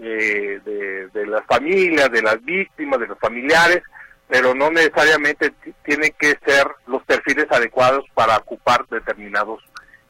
[0.00, 3.82] eh, de, de, las familias, de las víctimas, de los familiares,
[4.28, 5.52] pero no necesariamente
[5.84, 9.62] tienen que ser los perfiles adecuados para ocupar determinados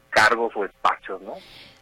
[0.09, 1.33] cargos o espacios, ¿no?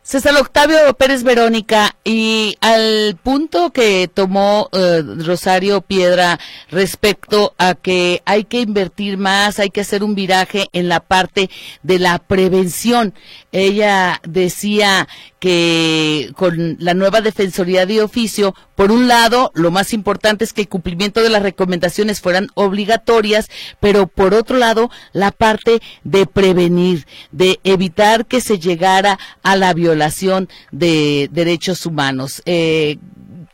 [0.03, 8.21] César Octavio Pérez Verónica, y al punto que tomó eh, Rosario Piedra respecto a que
[8.25, 11.49] hay que invertir más, hay que hacer un viraje en la parte
[11.83, 13.13] de la prevención.
[13.53, 15.07] Ella decía
[15.43, 20.61] que con la nueva Defensoría de Oficio, por un lado, lo más importante es que
[20.61, 23.49] el cumplimiento de las recomendaciones fueran obligatorias,
[23.81, 29.73] pero por otro lado, la parte de prevenir, de evitar que se llegara a la
[29.73, 32.41] violación de derechos humanos.
[32.45, 32.99] Eh,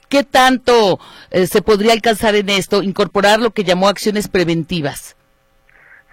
[0.10, 1.00] ¿Qué tanto
[1.32, 2.84] eh, se podría alcanzar en esto?
[2.84, 5.16] Incorporar lo que llamó acciones preventivas.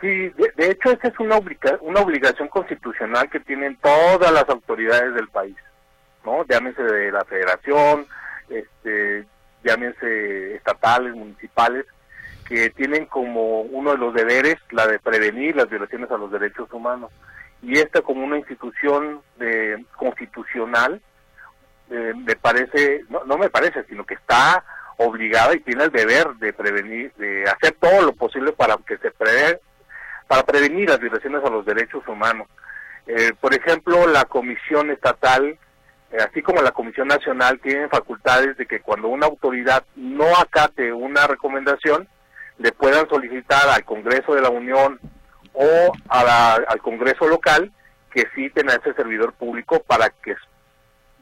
[0.00, 1.38] Sí, de, hecho, esta es una,
[1.80, 5.56] una obligación constitucional que tienen todas las autoridades del país,
[6.26, 6.44] ¿no?
[6.44, 8.06] Llámese de la federación,
[8.50, 9.24] este,
[9.64, 11.86] llámense estatales, municipales,
[12.46, 16.70] que tienen como uno de los deberes la de prevenir las violaciones a los derechos
[16.72, 17.10] humanos.
[17.62, 21.00] Y esta como una institución de, constitucional,
[21.90, 24.64] eh, me parece, no, no me parece, sino que está
[24.98, 29.10] obligada y tiene el deber de prevenir, de hacer todo lo posible para que se
[29.10, 29.60] preve,
[30.26, 32.48] para prevenir las violaciones a los derechos humanos.
[33.06, 35.58] Eh, por ejemplo, la Comisión Estatal, eh,
[36.18, 41.26] así como la Comisión Nacional, tienen facultades de que cuando una autoridad no acate una
[41.26, 42.08] recomendación,
[42.58, 44.98] le puedan solicitar al Congreso de la Unión
[45.52, 47.72] o al Congreso local
[48.10, 50.34] que citen a ese servidor público para que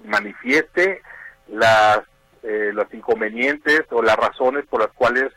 [0.05, 1.03] manifieste
[1.49, 2.01] las,
[2.43, 5.33] eh, los inconvenientes o las razones por las cuales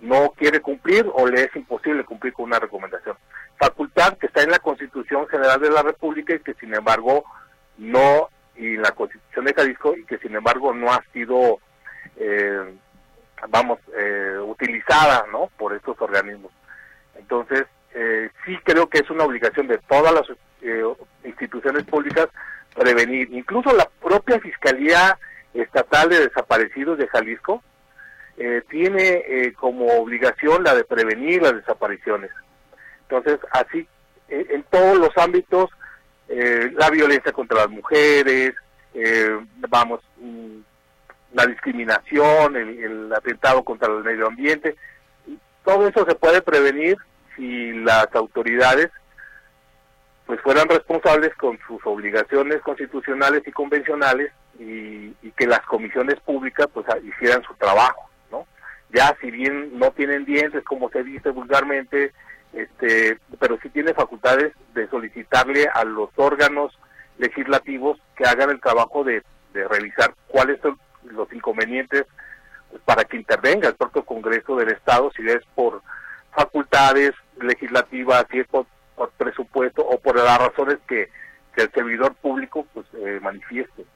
[0.00, 3.16] no quiere cumplir o le es imposible cumplir con una recomendación.
[3.58, 7.24] Facultad que está en la Constitución General de la República y que sin embargo
[7.78, 11.58] no, y la Constitución de Jalisco, y que sin embargo no ha sido,
[12.16, 12.74] eh,
[13.48, 15.50] vamos, eh, utilizada, ¿no?
[15.56, 16.52] Por estos organismos.
[17.16, 17.64] Entonces,
[17.94, 20.24] eh, sí creo que es una obligación de todas las
[21.24, 22.28] instituciones públicas
[22.74, 23.28] prevenir.
[23.32, 25.18] Incluso la propia Fiscalía
[25.54, 27.62] Estatal de Desaparecidos de Jalisco,
[28.38, 32.30] eh, tiene eh, como obligación la de prevenir las desapariciones.
[33.02, 33.88] Entonces, así,
[34.28, 35.70] eh, en todos los ámbitos,
[36.28, 38.54] la violencia contra las mujeres,
[39.68, 40.58] vamos, mm,
[41.34, 44.76] la discriminación, el, atentado contra el medio ambiente,
[45.64, 46.96] todo eso se puede prevenir
[47.36, 48.90] si las autoridades
[50.26, 56.66] pues fueran responsables con sus obligaciones constitucionales y convencionales y, y que las comisiones públicas
[56.72, 58.06] pues hicieran su trabajo
[58.92, 62.12] ya si bien no tienen dientes como se dice vulgarmente,
[62.56, 66.76] este, pero sí tiene facultades de solicitarle a los órganos
[67.18, 72.04] legislativos que hagan el trabajo de, revisar cuáles son los inconvenientes
[72.84, 75.80] para que intervenga el propio Congreso del Estado, si es por
[76.34, 78.66] facultades legislativas, si es por,
[79.16, 81.08] presupuesto o por las razones que,
[81.56, 83.86] el servidor público pues eh, manifieste.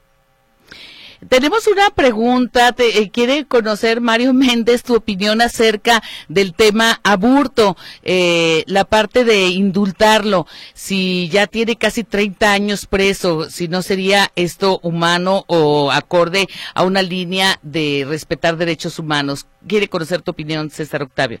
[1.29, 7.77] Tenemos una pregunta, te, eh, quiere conocer Mario Méndez tu opinión acerca del tema aburto,
[8.01, 14.31] eh, la parte de indultarlo, si ya tiene casi 30 años preso, si no sería
[14.35, 19.45] esto humano o acorde a una línea de respetar derechos humanos.
[19.67, 21.39] Quiere conocer tu opinión, César Octavio.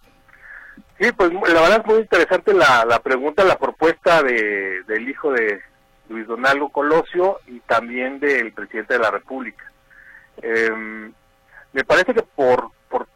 [0.99, 5.31] Sí, pues la verdad es muy interesante la, la pregunta, la propuesta de, del hijo
[5.31, 5.59] de
[6.09, 9.70] Luis Donaldo Colosio y también del presidente de la República.
[10.41, 11.13] Em,
[11.73, 13.07] me parece que por, por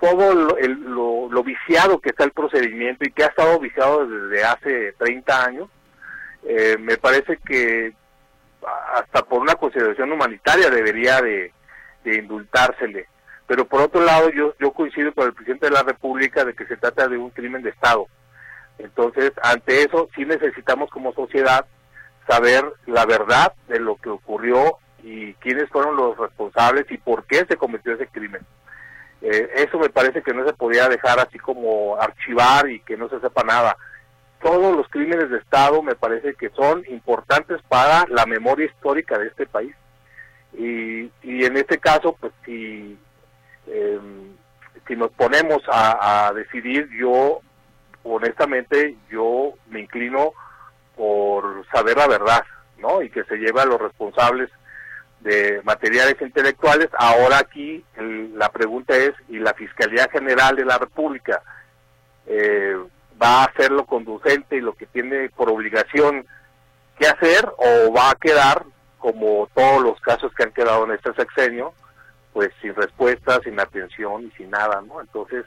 [0.00, 4.92] todo lo, lo, viciado que está el procedimiento y que ha estado viciado desde hace
[4.92, 5.68] 30 años,
[6.44, 7.92] eh, me parece que
[8.94, 11.52] hasta por una consideración humanitaria debería de,
[12.04, 13.06] de indultársele
[13.52, 16.64] pero por otro lado yo, yo coincido con el presidente de la República de que
[16.64, 18.06] se trata de un crimen de Estado.
[18.78, 21.66] Entonces, ante eso sí necesitamos como sociedad
[22.26, 27.44] saber la verdad de lo que ocurrió y quiénes fueron los responsables y por qué
[27.46, 28.42] se cometió ese crimen.
[29.20, 33.08] Eh, eso me parece que no se podía dejar así como archivar y que no
[33.08, 33.76] se sepa nada.
[34.40, 39.28] Todos los crímenes de Estado me parece que son importantes para la memoria histórica de
[39.28, 39.74] este país.
[40.58, 42.98] Y, y en este caso, pues si
[43.66, 44.00] eh,
[44.86, 47.40] si nos ponemos a, decidir, yo
[48.04, 50.32] honestamente yo me inclino
[50.96, 52.44] por saber la verdad,
[52.78, 53.00] ¿no?
[53.02, 54.50] Y que se lleve a los responsables
[55.22, 56.88] de materiales intelectuales.
[56.98, 61.42] Ahora aquí la pregunta es, ¿y la Fiscalía General de la República
[62.26, 62.76] eh,
[63.20, 66.26] va a hacerlo conducente y lo que tiene por obligación
[66.98, 68.64] que hacer o va a quedar
[68.98, 71.72] como todos los casos que han quedado en este sexenio,
[72.32, 75.00] pues sin respuesta, sin atención y sin nada, ¿no?
[75.00, 75.44] Entonces,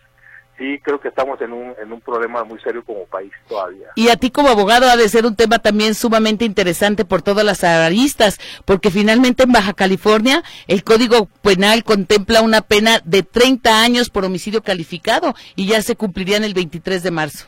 [0.58, 3.88] sí creo que estamos en un, en un problema muy serio como país todavía.
[3.96, 7.46] Y a ti como abogado ha de ser un tema también sumamente interesante por todas
[7.46, 13.82] las aristas, porque finalmente en Baja California el Código Penal contempla una pena de 30
[13.82, 17.48] años por homicidio calificado y ya se cumpliría en el 23 de marzo.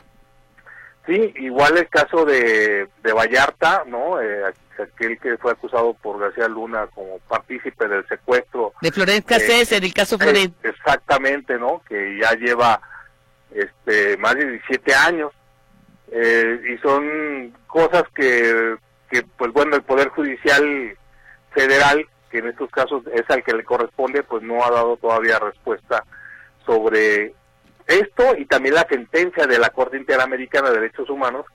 [1.06, 4.20] Sí, igual el caso de, de Vallarta, ¿no?
[4.20, 4.42] Eh,
[4.78, 8.74] aquel que fue acusado por García Luna como partícipe del secuestro.
[8.80, 10.54] De Florencia eh, en el caso Florencia.
[10.62, 11.82] Exactamente, ¿no?
[11.88, 12.80] Que ya lleva
[13.52, 15.32] este más de 17 años.
[16.10, 18.76] Eh, y son cosas que,
[19.36, 20.96] pues bueno, el Poder Judicial
[21.50, 25.38] Federal, que en estos casos es al que le corresponde, pues no ha dado todavía
[25.38, 26.04] respuesta
[26.64, 27.34] sobre
[27.86, 31.46] esto y también la sentencia de la Corte Interamericana de Derechos Humanos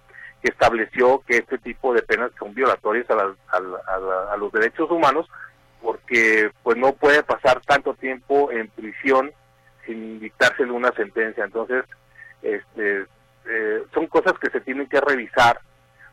[0.43, 5.25] que estableció que este tipo de penas son violatorias a, los derechos humanos
[5.81, 9.31] porque pues no puede pasar tanto tiempo en prisión
[9.86, 11.86] sin dictársele una sentencia entonces
[12.41, 13.05] este
[13.45, 15.59] eh, son cosas que se tienen que revisar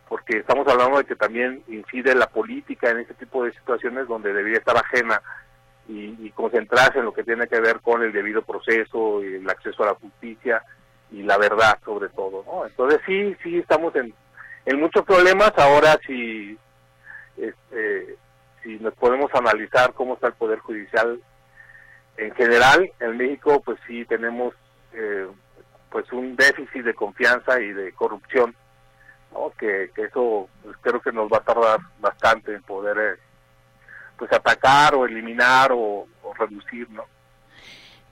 [0.08, 4.32] porque estamos hablando de que también incide la política en este tipo de situaciones donde
[4.32, 5.22] debería estar ajena
[5.88, 9.48] y, y, concentrarse en lo que tiene que ver con el debido proceso y el
[9.48, 10.62] acceso a la justicia
[11.12, 12.66] y la verdad sobre todo, ¿no?
[12.66, 14.12] Entonces sí, sí estamos en,
[14.66, 16.56] en muchos problemas, ahora si,
[17.36, 18.16] este,
[18.62, 21.20] si nos podemos analizar cómo está el Poder Judicial
[22.20, 24.54] en general, en México pues sí tenemos
[24.92, 25.26] eh,
[25.90, 28.54] pues un déficit de confianza y de corrupción,
[29.32, 29.50] ¿no?
[29.58, 33.20] que, eso pues, creo que nos va a tardar bastante en poder eh,
[34.18, 37.04] pues atacar o eliminar o, o reducir, ¿no?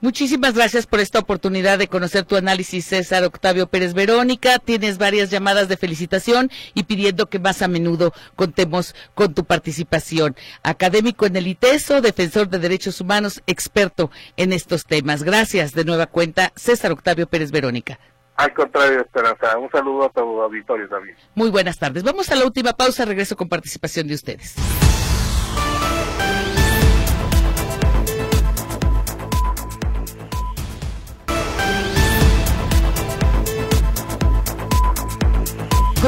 [0.00, 4.60] Muchísimas gracias por esta oportunidad de conocer tu análisis, César Octavio Pérez Verónica.
[4.60, 10.36] Tienes varias llamadas de felicitación y pidiendo que más a menudo contemos con tu participación.
[10.62, 15.24] Académico en el ITESO, defensor de derechos humanos, experto en estos temas.
[15.24, 17.98] Gracias de nueva cuenta, César Octavio Pérez Verónica.
[18.36, 19.58] Al contrario, Esperanza.
[19.58, 21.16] Un saludo a tu auditorio también.
[21.34, 22.04] Muy buenas tardes.
[22.04, 23.04] Vamos a la última pausa.
[23.04, 24.54] Regreso con participación de ustedes.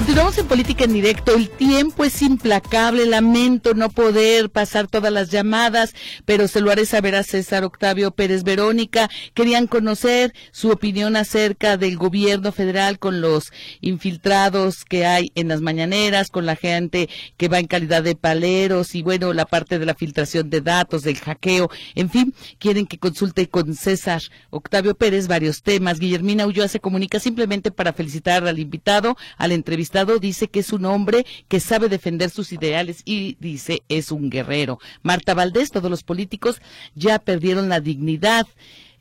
[0.00, 1.34] Continuamos en política en directo.
[1.34, 3.04] El tiempo es implacable.
[3.04, 5.94] Lamento no poder pasar todas las llamadas,
[6.24, 9.10] pero se lo haré saber a César Octavio Pérez Verónica.
[9.34, 15.60] Querían conocer su opinión acerca del gobierno federal con los infiltrados que hay en las
[15.60, 19.84] mañaneras, con la gente que va en calidad de paleros y bueno, la parte de
[19.84, 21.70] la filtración de datos, del hackeo.
[21.94, 25.98] En fin, quieren que consulte con César Octavio Pérez varios temas.
[25.98, 30.72] Guillermina Ulloa se comunica simplemente para felicitar al invitado, al entrevistado entrevistado dice que es
[30.72, 34.78] un hombre que sabe defender sus ideales y dice es un guerrero.
[35.02, 36.60] Marta Valdés, todos los políticos
[36.94, 38.46] ya perdieron la dignidad.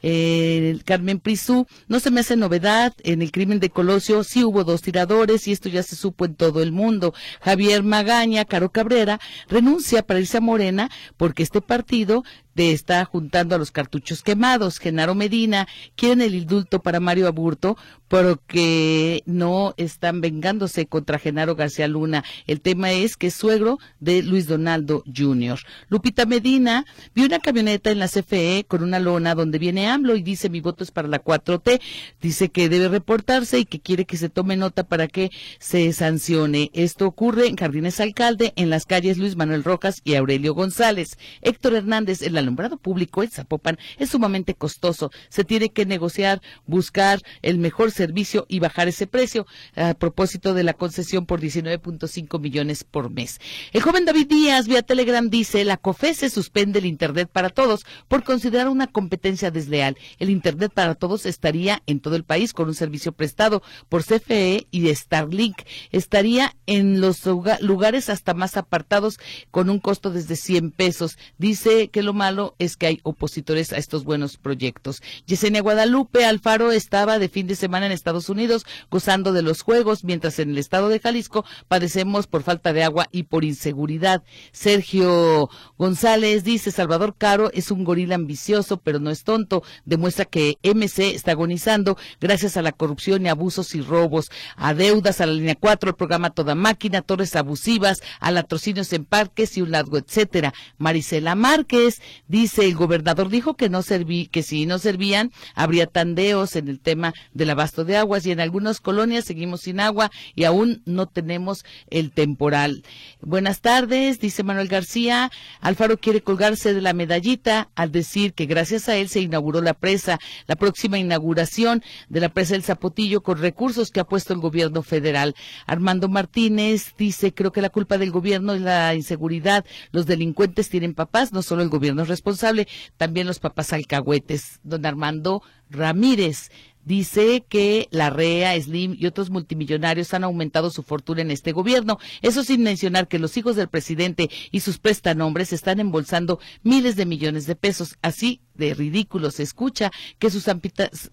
[0.01, 4.63] Eh, Carmen Prisú, no se me hace novedad, en el crimen de Colosio sí hubo
[4.63, 7.13] dos tiradores y esto ya se supo en todo el mundo.
[7.41, 9.19] Javier Magaña, Caro Cabrera,
[9.49, 12.23] renuncia para irse a Morena porque este partido
[12.59, 14.79] te está juntando a los cartuchos quemados.
[14.79, 17.77] Genaro Medina quieren el indulto para Mario Aburto
[18.09, 22.25] porque no están vengándose contra Genaro García Luna.
[22.47, 25.57] El tema es que es suegro de Luis Donaldo Jr.
[25.87, 26.85] Lupita Medina
[27.15, 30.59] vio una camioneta en la CFE con una lona donde viene AMLO y dice mi
[30.59, 31.79] voto es para la 4T.
[32.19, 36.71] Dice que debe reportarse y que quiere que se tome nota para que se sancione.
[36.73, 41.17] Esto ocurre en Jardines Alcalde, en las calles Luis Manuel Rojas y Aurelio González.
[41.41, 45.11] Héctor Hernández, el alumbrado público en Zapopan es sumamente costoso.
[45.29, 49.45] Se tiene que negociar, buscar el mejor servicio y bajar ese precio
[49.75, 53.39] a propósito de la concesión por 19.5 millones por mes.
[53.71, 57.85] El joven David Díaz vía Telegram dice, la COFE se suspende el Internet para todos
[58.07, 59.97] por considerar una competencia desleal.
[60.17, 64.67] El Internet para todos estaría en todo el país con un servicio prestado por CFE
[64.71, 65.61] y Starlink.
[65.91, 67.25] Estaría en los
[67.61, 69.19] lugares hasta más apartados
[69.51, 71.17] con un costo desde 100 pesos.
[71.37, 75.01] Dice que lo malo es que hay opositores a estos buenos proyectos.
[75.25, 80.03] Yesenia Guadalupe Alfaro estaba de fin de semana en Estados Unidos gozando de los juegos,
[80.03, 84.23] mientras en el estado de Jalisco padecemos por falta de agua y por inseguridad.
[84.51, 89.63] Sergio González dice, Salvador Caro es un gorila ambicioso, pero no es tonto.
[89.85, 95.21] Demuestra que MC está agonizando gracias a la corrupción y abusos y robos, a deudas,
[95.21, 99.61] a la línea 4, el programa Toda Máquina, torres abusivas, a latrocinios en parques y
[99.61, 100.53] un largo etcétera.
[100.77, 106.55] Marisela Márquez dice, el gobernador dijo que no serví, que si no servían, habría tandeos
[106.55, 110.45] en el tema del abasto de aguas y en algunas colonias seguimos sin agua y
[110.45, 112.83] aún no tenemos el temporal.
[113.21, 115.31] Buenas tardes, dice Manuel García.
[115.59, 119.73] Alfaro quiere colgarse de la medallita al decir que gracias a él se inauguró la
[119.73, 124.39] presa, la próxima inauguración de la presa del Zapotillo con recursos que ha puesto el
[124.39, 125.35] gobierno federal.
[125.65, 129.65] Armando Martínez dice, creo que la culpa del gobierno es la inseguridad.
[129.91, 132.67] Los delincuentes tienen papás, no solo el gobierno responsable,
[132.97, 134.59] también los papás alcahuetes.
[134.63, 136.51] Don Armando Ramírez
[136.83, 141.97] dice que la REA, Slim y otros multimillonarios han aumentado su fortuna en este gobierno.
[142.21, 147.05] Eso sin mencionar que los hijos del presidente y sus prestanombres están embolsando miles de
[147.05, 147.97] millones de pesos.
[148.01, 150.45] Así de ridículo se escucha que sus,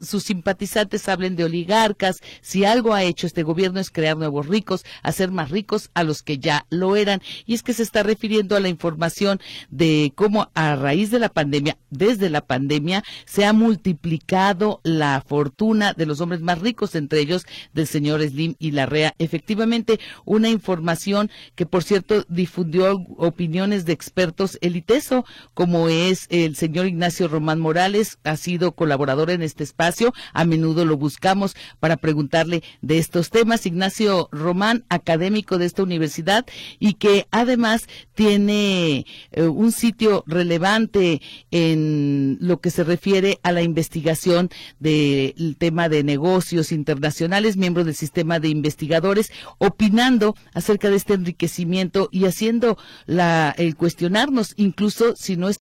[0.00, 2.20] sus, simpatizantes hablen de oligarcas.
[2.42, 6.22] Si algo ha hecho este gobierno es crear nuevos ricos, hacer más ricos a los
[6.22, 7.22] que ya lo eran.
[7.46, 9.40] Y es que se está refiriendo a la información
[9.70, 15.92] de cómo a raíz de la pandemia, desde la pandemia, se ha multiplicado la fortuna
[15.92, 19.14] de los hombres más ricos, entre ellos del señor Slim y Larrea.
[19.18, 25.24] Efectivamente, una información que, por cierto, difundió opiniones de expertos eliteso,
[25.54, 30.14] como es el señor Ignacio Román Morales ha sido colaborador en este espacio.
[30.32, 33.66] A menudo lo buscamos para preguntarle de estos temas.
[33.66, 36.46] Ignacio Román, académico de esta universidad
[36.78, 41.20] y que además tiene eh, un sitio relevante
[41.50, 44.48] en lo que se refiere a la investigación
[44.80, 52.08] del tema de negocios internacionales, miembro del sistema de investigadores, opinando acerca de este enriquecimiento
[52.10, 55.54] y haciendo la, el cuestionarnos incluso si no es